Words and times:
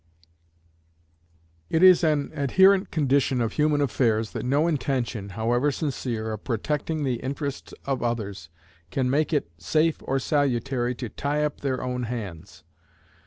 It 1.69 1.83
is 1.83 2.03
an 2.03 2.31
adherent 2.33 2.89
condition 2.89 3.39
of 3.39 3.53
human 3.53 3.81
affairs 3.81 4.31
that 4.31 4.43
no 4.43 4.65
intention, 4.67 5.29
however 5.37 5.71
sincere, 5.71 6.33
of 6.33 6.43
protecting 6.43 7.03
the 7.03 7.17
interests 7.21 7.71
of 7.85 8.01
others 8.01 8.49
can 8.89 9.11
make 9.11 9.31
it 9.31 9.51
safe 9.59 9.97
or 10.01 10.17
salutary 10.17 10.95
to 10.95 11.09
tie 11.09 11.43
up 11.43 11.61
their 11.61 11.83
own 11.83 12.05
hands. 12.05 12.63